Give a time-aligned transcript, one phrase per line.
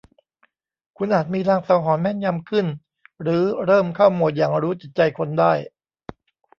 [0.97, 2.65] คุณอาจมีลางสังหรณ์แม่นยำขึ้น
[3.21, 5.53] หรือเริ่มเข้าโหมดหยั่งรู้จิตใจคนได้